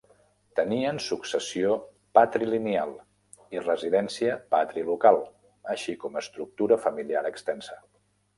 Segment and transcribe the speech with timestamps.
[0.59, 1.75] Tenien successió
[2.19, 2.93] patrilineal
[3.57, 5.19] i residència patrilocal,
[5.75, 7.79] així com estructura familiar extensa.